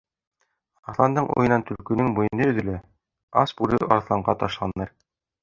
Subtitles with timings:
[0.93, 2.79] Арыҫландың уйынан төлкөнөң муйыны өҙөлә.
[3.45, 4.93] Ас бүре арыҫланға ташланыр.